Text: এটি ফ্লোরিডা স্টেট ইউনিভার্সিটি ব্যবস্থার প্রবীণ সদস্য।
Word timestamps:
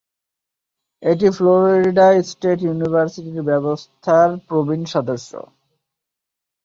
এটি 1.03 1.27
ফ্লোরিডা 1.35 2.07
স্টেট 2.29 2.59
ইউনিভার্সিটি 2.63 3.31
ব্যবস্থার 3.49 4.29
প্রবীণ 4.47 4.81
সদস্য। 4.93 5.31